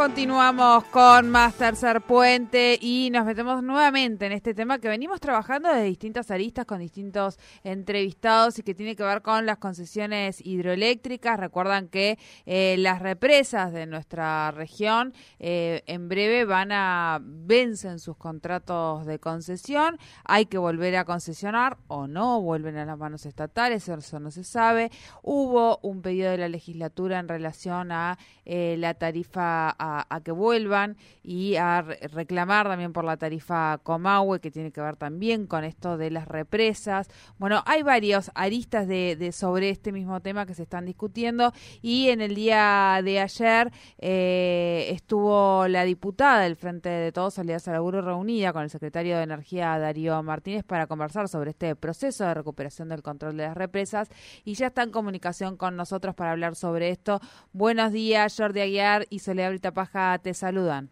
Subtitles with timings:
[0.00, 5.68] Continuamos con más Tercer Puente y nos metemos nuevamente en este tema que venimos trabajando
[5.68, 11.38] desde distintas aristas con distintos entrevistados y que tiene que ver con las concesiones hidroeléctricas.
[11.38, 18.16] Recuerdan que eh, las represas de nuestra región eh, en breve van a vencen sus
[18.16, 19.98] contratos de concesión.
[20.24, 24.44] Hay que volver a concesionar o no, vuelven a las manos estatales, eso no se
[24.44, 24.90] sabe.
[25.22, 29.76] Hubo un pedido de la legislatura en relación a eh, la tarifa
[30.24, 35.46] que vuelvan y a reclamar también por la tarifa Comahue, que tiene que ver también
[35.46, 37.08] con esto de las represas.
[37.38, 42.20] Bueno, hay varios aristas de, sobre este mismo tema que se están discutiendo y en
[42.20, 48.52] el día de ayer eh, estuvo la diputada del Frente de Todos, Alianza Salaburo, reunida
[48.52, 53.02] con el secretario de Energía, Darío Martínez, para conversar sobre este proceso de recuperación del
[53.02, 54.08] control de las represas
[54.44, 57.20] y ya está en comunicación con nosotros para hablar sobre esto.
[57.52, 60.90] Buenos días, Jordi Aguiar y Soledad Brita Paja te saludan.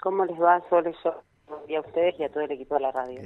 [0.00, 0.92] ¿Cómo les va, Sol?
[1.46, 3.20] Buen día a ustedes y a todo el equipo de la radio.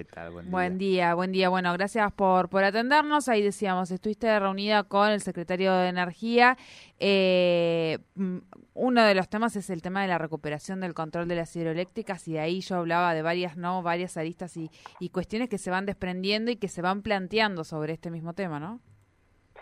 [0.50, 1.14] Buen, día.
[1.14, 3.30] buen día, Bueno, gracias por, por atendernos.
[3.30, 6.58] Ahí decíamos, estuviste reunida con el secretario de Energía.
[6.98, 8.38] Eh, mm,
[8.74, 12.28] uno de los temas es el tema de la recuperación del control de las hidroeléctricas
[12.28, 13.82] y de ahí yo hablaba de varias, ¿no?
[13.82, 17.94] Varias aristas y, y cuestiones que se van desprendiendo y que se van planteando sobre
[17.94, 18.80] este mismo tema, ¿no?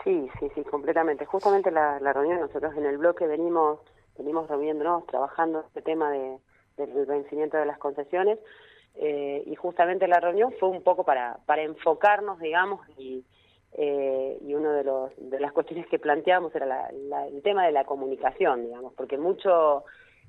[0.03, 1.25] Sí, sí, sí, completamente.
[1.25, 3.79] Justamente la, la reunión, nosotros en el bloque venimos
[4.17, 6.37] venimos reuniéndonos, trabajando este tema de,
[6.77, 8.39] del vencimiento de las concesiones,
[8.95, 13.23] eh, y justamente la reunión fue un poco para, para enfocarnos, digamos, y,
[13.73, 17.85] eh, y uno de, los, de las cuestiones que planteamos era el tema de la
[17.85, 19.83] comunicación, digamos, porque mucho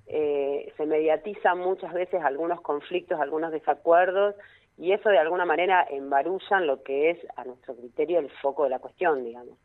[0.07, 4.35] eh, se mediatizan muchas veces algunos conflictos, algunos desacuerdos,
[4.77, 8.71] y eso de alguna manera embarullan lo que es, a nuestro criterio, el foco de
[8.71, 9.57] la cuestión, digamos.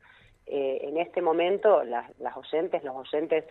[0.46, 3.46] en este momento, las, las oyentes, los oyentes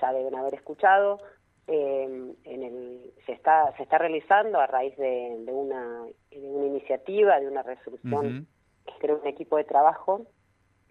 [0.00, 1.20] ya deben haber escuchado.
[1.66, 6.66] Eh, en el, se está se está realizando a raíz de, de una de una
[6.66, 8.46] iniciativa de una resolución
[8.84, 10.26] que creó un equipo de trabajo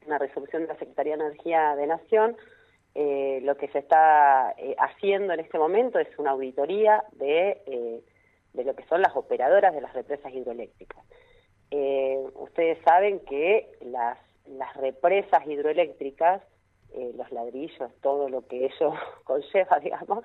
[0.07, 2.35] una resolución de la Secretaría de Energía de Nación
[2.95, 8.01] eh, lo que se está eh, haciendo en este momento es una auditoría de
[8.53, 11.05] de lo que son las operadoras de las represas hidroeléctricas
[12.33, 16.41] ustedes saben que las las represas hidroeléctricas
[16.93, 18.93] eh, los ladrillos, todo lo que eso
[19.23, 20.23] conlleva, digamos,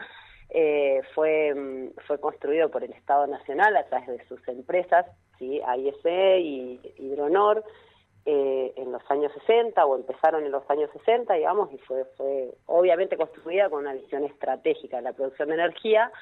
[0.50, 5.06] eh, fue, mm, fue construido por el Estado Nacional a través de sus empresas,
[5.38, 5.60] ¿sí?
[5.66, 7.64] AIS y Hidronor,
[8.24, 12.50] eh, en los años 60 o empezaron en los años 60, digamos, y fue, fue
[12.66, 16.12] obviamente construida con una visión estratégica de la producción de energía.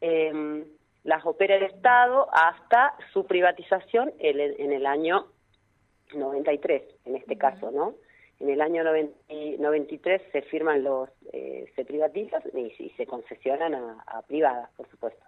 [0.00, 0.64] Eh,
[1.04, 5.26] las opera el Estado hasta su privatización en el, en el año
[6.14, 7.94] 93, en este caso, ¿no?
[8.40, 14.70] En el año 93 se firman los, eh, se privatizan y, se concesionan a, privadas,
[14.76, 15.24] por supuesto.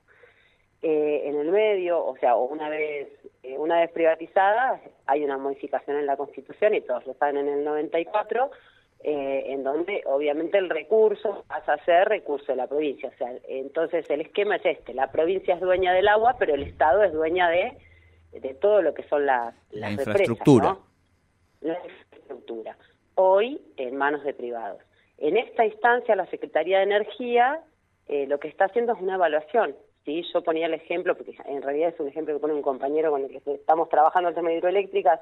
[0.83, 3.09] Eh, en el medio, o sea, una vez
[3.43, 7.49] eh, una vez privatizada, hay una modificación en la Constitución y todos lo saben en
[7.49, 8.51] el 94,
[9.03, 13.11] eh, en donde obviamente el recurso pasa a ser recurso de la provincia.
[13.13, 16.63] O sea, entonces el esquema es este: la provincia es dueña del agua, pero el
[16.63, 17.77] Estado es dueña de
[18.33, 20.79] de todo lo que son las, la infraestructura.
[21.61, 22.77] La infraestructura
[23.21, 24.83] hoy en manos de privados.
[25.19, 27.61] En esta instancia, la Secretaría de Energía
[28.11, 29.77] eh, lo que está haciendo es una evaluación.
[30.05, 30.25] ¿sí?
[30.35, 33.23] Yo ponía el ejemplo, porque en realidad es un ejemplo que pone un compañero con
[33.23, 35.21] el que estamos trabajando en tema de hidroeléctricas,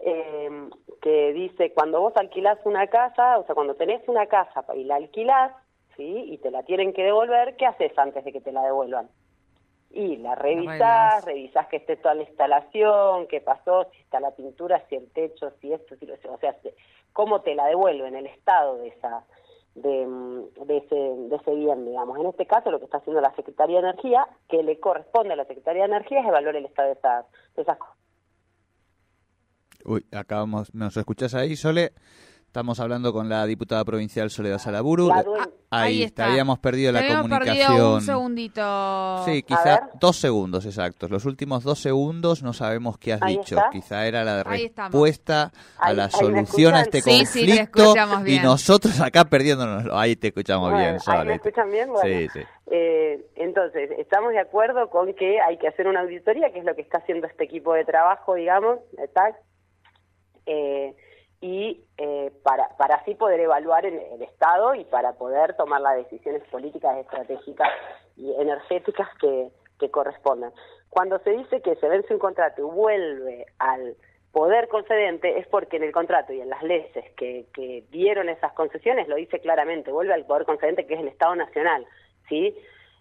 [0.00, 0.68] eh,
[1.00, 4.96] que dice, cuando vos alquilás una casa, o sea, cuando tenés una casa y la
[4.96, 5.52] alquilás,
[5.96, 6.24] ¿sí?
[6.26, 9.08] y te la tienen que devolver, ¿qué haces antes de que te la devuelvan?
[9.90, 14.82] y la revisás, revisás que esté toda la instalación, qué pasó, si está la pintura,
[14.88, 16.54] si el techo, si esto, si lo o sea,
[17.18, 19.24] cómo te la devuelven, el estado de esa
[19.74, 20.06] de,
[20.66, 22.16] de, ese, de ese bien, digamos.
[22.16, 25.36] En este caso, lo que está haciendo la Secretaría de Energía, que le corresponde a
[25.36, 27.26] la Secretaría de Energía, es evaluar el estado de esas,
[27.56, 27.96] de esas cosas.
[29.84, 31.90] Uy, acabamos, ¿nos escuchás ahí, Sole?
[32.46, 35.08] Estamos hablando con la diputada provincial Soledad Salaburu.
[35.08, 35.24] La,
[35.70, 36.26] Ahí, Ahí está.
[36.30, 37.56] habíamos perdido la comunicación.
[37.68, 39.24] perdido un segundito.
[39.26, 41.10] Sí, quizá dos segundos exactos.
[41.10, 43.56] Los últimos dos segundos no sabemos qué has Ahí dicho.
[43.56, 43.68] está.
[43.70, 47.94] Quizá era la respuesta a la solución a este Sí, conflicto
[48.26, 49.92] y nosotros acá perdiéndonos.
[49.92, 51.90] Ahí te escuchamos Bueno, bien, ¿ahí me escuchan bien?
[51.90, 52.08] Bueno.
[52.08, 52.40] Sí, sí.
[52.70, 56.74] Eh, entonces, estamos de acuerdo con que hay que hacer una auditoría, que es lo
[56.74, 58.78] que está haciendo este equipo de trabajo, digamos,
[59.14, 59.36] TAC,
[60.46, 60.94] eh,
[61.40, 65.96] y eh, para, para así poder evaluar el, el Estado y para poder tomar las
[65.96, 67.68] decisiones políticas, estratégicas
[68.16, 70.52] y energéticas que, que correspondan.
[70.90, 73.96] Cuando se dice que se vence un contrato y vuelve al
[74.32, 78.52] poder concedente es porque en el contrato y en las leyes que, que dieron esas
[78.52, 81.86] concesiones lo dice claramente, vuelve al poder concedente que es el Estado Nacional,
[82.28, 82.54] ¿sí?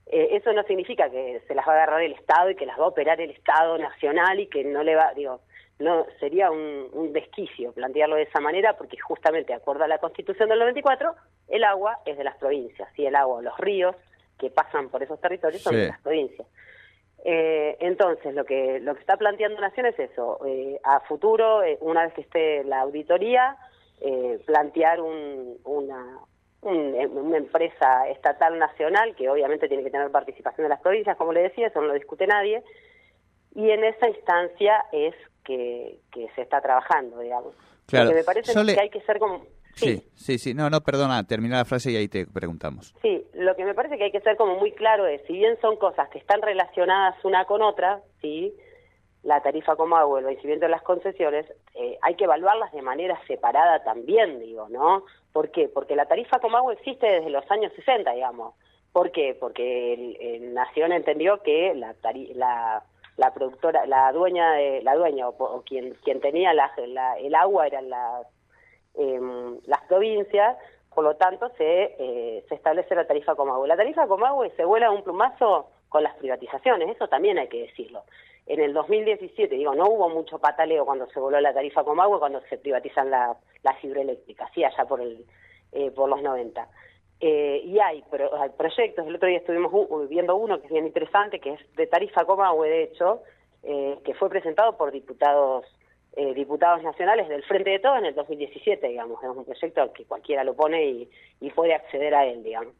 [0.05, 2.79] Eh, eso no significa que se las va a agarrar el Estado y que las
[2.79, 5.41] va a operar el Estado Nacional y que no le va, digo,
[5.79, 9.99] no sería un, un desquicio plantearlo de esa manera porque justamente de acuerdo a la
[9.99, 11.13] Constitución del 94
[11.49, 13.05] el agua es de las provincias, ¿sí?
[13.05, 13.95] El agua, los ríos
[14.39, 15.79] que pasan por esos territorios son Sí.
[15.79, 16.47] de las provincias.
[17.23, 21.77] Eh, entonces, lo que lo que está planteando Nación es eso, eh, a futuro, eh,
[21.81, 23.57] una vez que esté la auditoría,
[24.01, 26.19] eh, plantear un- una,
[26.61, 31.33] un- una empresa estatal nacional que obviamente tiene que tener participación de las provincias, como
[31.33, 32.63] le decía, eso no lo discute nadie,
[33.55, 35.15] y en esa instancia es
[35.47, 37.55] que, que se está trabajando, digamos.
[37.87, 39.43] Claro, Lo que me parece que hay que ser como...
[39.75, 40.53] Sí, sí, sí.
[40.53, 42.93] No, no, perdona, termina la frase y ahí te preguntamos.
[43.01, 45.57] Sí, lo que me parece que hay que ser como muy claro es, si bien
[45.61, 48.53] son cosas que están relacionadas una con otra, sí,
[49.23, 51.45] la tarifa como agua, el vencimiento de las concesiones,
[51.75, 55.03] eh, hay que evaluarlas de manera separada también, digo, ¿no?
[55.31, 55.69] ¿Por qué?
[55.69, 58.55] Porque la tarifa como agua existe desde los años 60, digamos.
[58.91, 59.37] ¿Por qué?
[59.39, 62.83] Porque el, el Nación entendió que la, tari- la
[63.17, 67.35] la productora, la dueña de la dueña o, o quien quien tenía la, la- el
[67.35, 68.27] agua eran las
[68.95, 70.57] em, las provincias,
[70.93, 73.67] por lo tanto se, eh, se establece la tarifa Comahue.
[73.67, 78.03] La tarifa Comahue se vuela un plumazo con las privatizaciones, eso también hay que decirlo.
[78.45, 82.41] En el 2017, digo, no hubo mucho pataleo cuando se voló la tarifa Comahue, cuando
[82.49, 85.25] se privatizan las, las hidroeléctricas, sí, allá por, el,
[85.73, 86.67] eh, por los 90.
[87.19, 89.71] Eh, y hay, pro- hay proyectos, el otro día estuvimos
[90.09, 93.21] viendo uno que es bien interesante, que es de tarifa Comahue, de hecho,
[93.63, 95.65] eh, que fue presentado por diputados
[96.15, 99.21] eh, diputados nacionales del Frente de Todos en el 2017, digamos.
[99.23, 101.07] Es un proyecto que cualquiera lo pone
[101.41, 102.73] y puede acceder a él, digamos.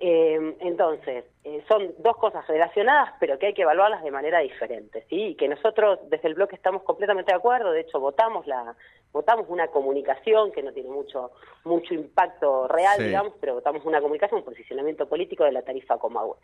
[0.00, 5.04] Eh, entonces, eh, son dos cosas relacionadas, pero que hay que evaluarlas de manera diferente,
[5.08, 5.30] ¿sí?
[5.30, 8.76] Y que nosotros desde el bloque estamos completamente de acuerdo, de hecho votamos la
[9.10, 11.32] votamos una comunicación que no tiene mucho
[11.64, 13.04] mucho impacto real, Sí.
[13.06, 16.36] digamos, pero votamos una comunicación, un posicionamiento político de la tarifa Comahue.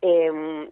[0.00, 0.70] Eh,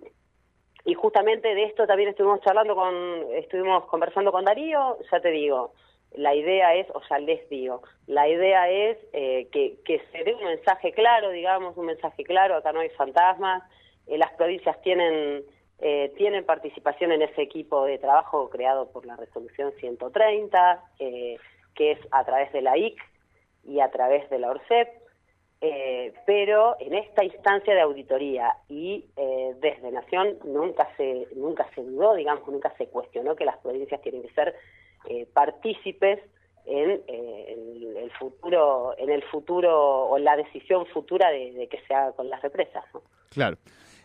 [0.85, 2.95] y justamente de esto también estuvimos charlando con,
[3.35, 5.73] estuvimos conversando con Darío, ya te digo,
[6.17, 10.45] la idea es, o ya les digo, la idea es eh, que, se dé un
[10.45, 13.63] mensaje claro, digamos, un mensaje claro, acá no hay fantasmas,
[14.07, 15.45] eh, las provincias tienen,
[15.81, 21.37] eh, tienen participación en ese equipo de trabajo creado por la resolución 130, eh,
[21.75, 22.99] que es a través de la IC
[23.65, 24.89] y a través de la ORCEP,
[25.61, 29.05] eh, pero en esta instancia de auditoría y
[29.61, 34.23] desde Nación nunca se nunca se dudó, digamos, nunca se cuestionó que las provincias tienen
[34.23, 34.55] que ser
[35.09, 36.21] eh, partícipes
[36.67, 41.81] en, eh, en el futuro en el futuro o la decisión futura de, de que
[41.87, 42.85] se haga con las represas.
[42.93, 43.03] ¿no?
[43.31, 43.57] Claro.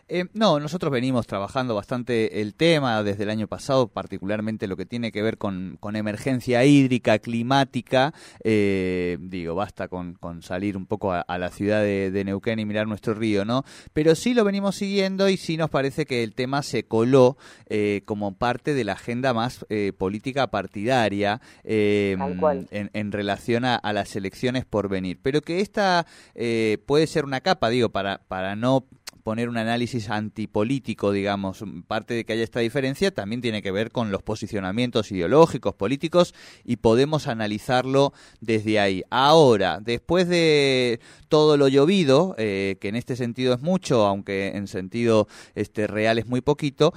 [0.08, 4.86] Eh, no, nosotros venimos trabajando bastante el tema desde el año pasado, particularmente lo que
[4.86, 8.12] tiene que ver con, con emergencia hídrica, climática.
[8.42, 12.58] Eh, digo, basta con, con salir un poco a, a la ciudad de, de Neuquén
[12.58, 13.64] y mirar nuestro río, ¿no?
[13.92, 17.36] Pero sí lo venimos siguiendo y sí nos parece que el tema se coló
[17.66, 22.66] eh, como parte de la agenda más eh, política partidaria eh, cual.
[22.70, 25.18] en, en relación a, a las elecciones por venir.
[25.22, 28.86] Pero que esta eh, puede ser una capa, digo, para, para no
[29.24, 33.90] poner un análisis antipolítico, digamos, parte de que haya esta diferencia también tiene que ver
[33.90, 39.02] con los posicionamientos ideológicos, políticos, y podemos analizarlo desde ahí.
[39.08, 44.68] Ahora, después de todo lo llovido, eh, que en este sentido es mucho, aunque en
[44.68, 46.92] sentido este real es muy poquito,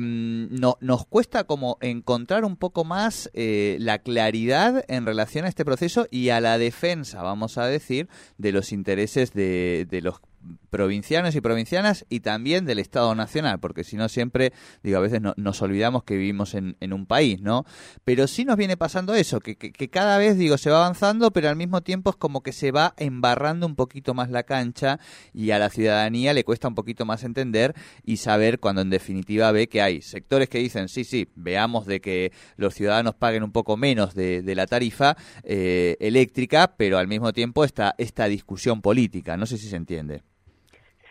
[0.00, 5.64] no, nos cuesta como encontrar un poco más eh, la claridad en relación a este
[5.64, 10.20] proceso y a la defensa, vamos a decir, de los intereses de los
[10.68, 15.20] provincianos y provincianas y también del Estado Nacional, porque si no siempre, digo, a veces
[15.36, 17.64] nos olvidamos que vivimos en, un país, ¿no?
[18.04, 21.48] Pero sí nos viene pasando eso, que, que, cada vez, digo, se va avanzando, pero
[21.48, 24.98] al mismo tiempo es como que se va embarrando un poquito más la cancha
[25.32, 29.52] y a la ciudadanía le cuesta un poquito más entender y saber cuando en definitiva
[29.52, 33.52] ve que hay sectores que dicen, sí, sí, veamos de que los ciudadanos paguen un
[33.52, 39.36] poco menos de, la tarifa eh, eléctrica, pero al mismo tiempo está esta discusión política,
[39.36, 40.22] no sé si se entiende.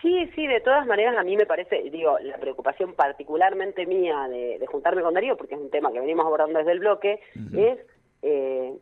[0.01, 4.63] Sí, sí, de todas maneras a mí me parece, digo, la preocupación particularmente mía de,
[4.67, 7.19] juntarme con Darío, porque es un tema que venimos abordando desde el bloque,
[7.55, 7.79] es
[8.21, 8.73] eh,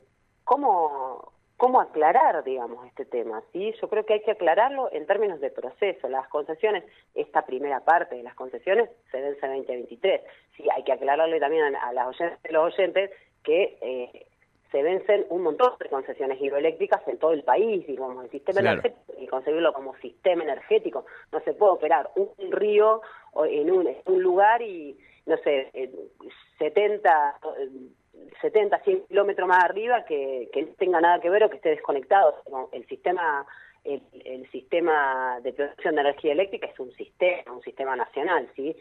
[0.43, 3.41] cómo, cómo aclarar, digamos, este tema.
[3.53, 3.73] ¿sí?
[3.81, 6.09] Yo creo que hay que aclararlo en términos de proceso.
[6.09, 10.21] Las concesiones, esta primera parte de las concesiones se vence 2023.
[10.57, 13.11] Sí, hay que aclararle también a, las oyentes, los oyentes
[13.43, 14.27] que eh,
[14.71, 19.13] se vencen un montón de concesiones hidroeléctricas en todo el país, digamos, el sistema energético,
[19.17, 21.05] y conseguirlo como sistema energético.
[21.31, 23.01] No se puede operar un río
[23.47, 25.71] en un, en un lugar y, no sé,
[26.57, 27.39] 70,
[28.41, 31.69] 70 100 kilómetros más arriba que, que no tenga nada que ver o que esté
[31.69, 32.35] desconectado.
[32.71, 33.45] El sistema
[33.83, 38.75] el, el, sistema de producción de energía eléctrica es un sistema, un sistema nacional, ¿sí?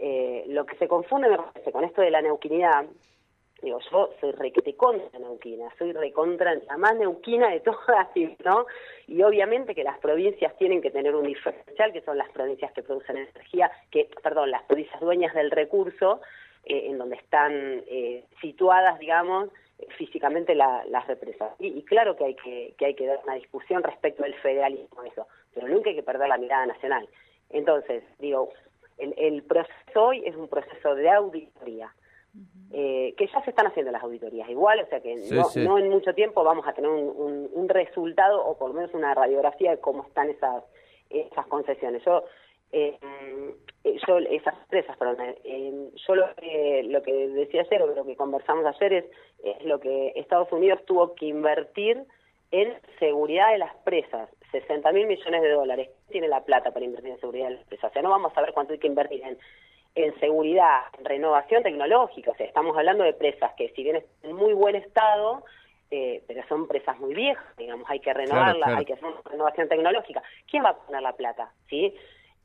[0.00, 2.86] Eh, lo que se confunde, me parece, con esto de la neuquinidad,
[3.62, 8.08] digo, yo soy requete contra neuquina, soy recontra la más neuquina de todas,
[8.44, 8.66] ¿no?
[9.06, 12.82] Y obviamente que las provincias tienen que tener un diferencial, que son las provincias que
[12.82, 16.20] producen energía, que, perdón, las provincias dueñas del recurso,
[16.64, 19.48] eh, en donde están eh, situadas, digamos,
[19.96, 21.52] físicamente las represas.
[21.60, 25.26] Y, claro que hay que, que hay que dar una discusión respecto del federalismo, eso,
[25.54, 27.08] pero nunca hay que perder la mirada nacional.
[27.50, 28.50] Entonces, digo,
[28.98, 31.92] el, el proceso hoy es un proceso de auditoría
[32.70, 35.16] eh, que ya se están haciendo las auditorías igual, o sea que
[35.56, 39.70] no, en mucho tiempo vamos a tener un, resultado o por lo menos una radiografía
[39.72, 40.64] de cómo están esas,
[41.10, 42.02] esas concesiones.
[42.04, 42.24] Yo,
[42.72, 42.98] eh,
[44.06, 48.16] yo esas empresas, perdón, eh, yo lo que, lo que decía ayer o lo que
[48.16, 49.04] conversamos ayer es,
[49.42, 52.04] es lo que Estados Unidos tuvo que invertir
[52.50, 55.90] en seguridad de las presas, 60 mil millones de dólares.
[56.10, 57.90] Tiene la plata para invertir en seguridad de las presas.
[57.90, 59.38] O sea, no vamos a ver cuánto hay que invertir en
[60.04, 64.36] en seguridad, renovación tecnológica, o sea, estamos hablando de presas que si bien están en
[64.36, 65.44] muy buen estado,
[65.90, 69.68] eh, pero son presas muy viejas, digamos, hay que renovarlas, hay que hacer una renovación
[69.68, 70.22] tecnológica.
[70.48, 71.50] ¿Quién va a poner la plata?
[71.68, 71.94] ¿Sí?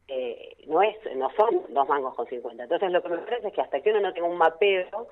[0.07, 2.63] Eh, no es no son dos mangos con 50.
[2.63, 5.07] Entonces lo que me parece es que hasta que uno no tenga un mapeo,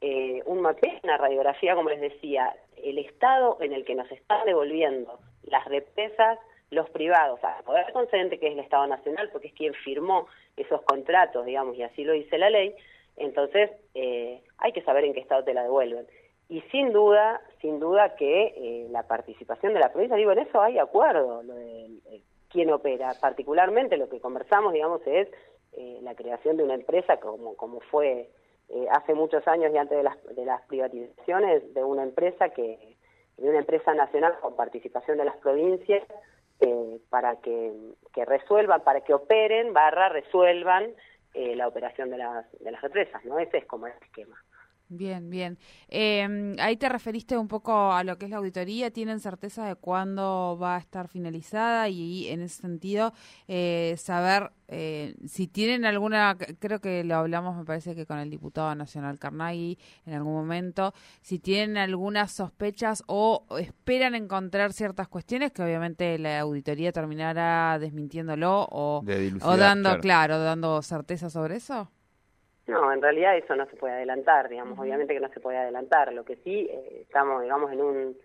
[0.00, 4.44] eh, un mapeo, una radiografía, como les decía, el estado en el que nos están
[4.44, 6.38] devolviendo las represas,
[6.70, 10.82] los privados, a poder concedente que es el Estado Nacional, porque es quien firmó esos
[10.82, 12.74] contratos, digamos, y así lo dice la ley,
[13.16, 16.06] entonces eh, hay que saber en qué estado te la devuelven.
[16.48, 20.60] Y sin duda, sin duda que eh, la participación de la provincia, digo, en eso
[20.60, 23.14] hay acuerdo, lo de eh, quién opera.
[23.20, 25.28] Particularmente lo que conversamos, digamos, es
[26.00, 28.30] la creación de una empresa como, como fue
[28.92, 32.96] hace muchos años y antes de las, de las privatizaciones, de una empresa que,
[33.36, 36.02] de una empresa nacional con participación de las provincias,
[36.60, 37.72] eh, para que,
[38.14, 40.94] resuelvan, para que operen, barra, resuelvan
[41.34, 43.38] eh, la operación de las, de las represas, ¿no?
[43.38, 44.42] Ese es como el esquema.
[44.88, 45.58] Bien, bien.
[45.88, 48.92] Eh, ahí te referiste un poco a lo que es la auditoría.
[48.92, 51.88] ¿Tienen certeza de cuándo va a estar finalizada?
[51.88, 53.12] Y, en ese sentido,
[53.48, 58.30] eh, saber eh, si tienen alguna, creo que lo hablamos, me parece que con el
[58.30, 59.76] diputado nacional Carnaghi
[60.06, 66.40] en algún momento, si tienen algunas sospechas o esperan encontrar ciertas cuestiones que obviamente la
[66.40, 69.04] auditoría terminará desmintiéndolo o,
[69.42, 71.90] o dando, claro, dando certeza sobre eso.
[72.66, 76.12] No, en realidad eso no se puede adelantar, digamos, obviamente que no se puede adelantar.
[76.12, 78.16] Lo que sí eh, estamos, digamos, en un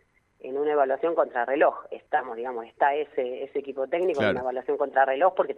[0.43, 1.85] en una evaluación contra reloj.
[1.91, 5.49] Estamos, digamos, está ese ese equipo técnico en una evaluación contra reloj porque